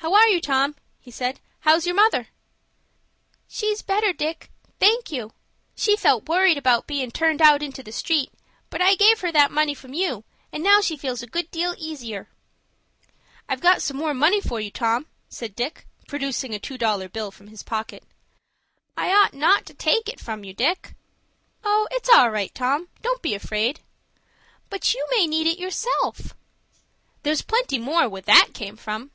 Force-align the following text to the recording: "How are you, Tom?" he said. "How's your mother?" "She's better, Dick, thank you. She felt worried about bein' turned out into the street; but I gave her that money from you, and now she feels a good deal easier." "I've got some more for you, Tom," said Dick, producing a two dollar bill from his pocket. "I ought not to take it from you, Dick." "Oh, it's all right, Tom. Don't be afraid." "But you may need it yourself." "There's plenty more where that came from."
"How 0.00 0.14
are 0.14 0.28
you, 0.28 0.40
Tom?" 0.40 0.76
he 1.00 1.10
said. 1.10 1.40
"How's 1.60 1.84
your 1.84 1.96
mother?" 1.96 2.28
"She's 3.48 3.82
better, 3.82 4.12
Dick, 4.12 4.50
thank 4.78 5.10
you. 5.10 5.32
She 5.74 5.96
felt 5.96 6.28
worried 6.28 6.56
about 6.56 6.86
bein' 6.86 7.10
turned 7.10 7.42
out 7.42 7.60
into 7.60 7.82
the 7.82 7.90
street; 7.90 8.32
but 8.70 8.80
I 8.80 8.94
gave 8.94 9.18
her 9.20 9.32
that 9.32 9.50
money 9.50 9.74
from 9.74 9.94
you, 9.94 10.22
and 10.52 10.62
now 10.62 10.80
she 10.80 10.96
feels 10.96 11.22
a 11.22 11.26
good 11.26 11.50
deal 11.50 11.74
easier." 11.76 12.28
"I've 13.48 13.60
got 13.60 13.82
some 13.82 13.96
more 13.96 14.14
for 14.42 14.60
you, 14.60 14.70
Tom," 14.70 15.06
said 15.28 15.56
Dick, 15.56 15.88
producing 16.06 16.54
a 16.54 16.60
two 16.60 16.78
dollar 16.78 17.08
bill 17.08 17.32
from 17.32 17.48
his 17.48 17.64
pocket. 17.64 18.04
"I 18.96 19.12
ought 19.12 19.34
not 19.34 19.66
to 19.66 19.74
take 19.74 20.08
it 20.08 20.20
from 20.20 20.44
you, 20.44 20.54
Dick." 20.54 20.94
"Oh, 21.64 21.88
it's 21.90 22.08
all 22.10 22.30
right, 22.30 22.54
Tom. 22.54 22.90
Don't 23.02 23.22
be 23.22 23.34
afraid." 23.34 23.80
"But 24.70 24.94
you 24.94 25.04
may 25.10 25.26
need 25.26 25.48
it 25.48 25.58
yourself." 25.58 26.32
"There's 27.24 27.42
plenty 27.42 27.80
more 27.80 28.08
where 28.08 28.22
that 28.22 28.50
came 28.54 28.76
from." 28.76 29.10